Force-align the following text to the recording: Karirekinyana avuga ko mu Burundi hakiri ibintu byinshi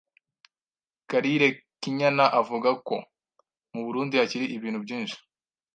Karirekinyana 1.09 2.25
avuga 2.39 2.69
ko 2.87 2.95
mu 3.73 3.81
Burundi 3.85 4.13
hakiri 4.21 4.45
ibintu 4.55 4.79
byinshi 4.85 5.17